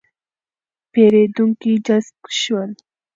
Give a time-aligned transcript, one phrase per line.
[0.91, 2.71] پېرېدونکي جذب شول.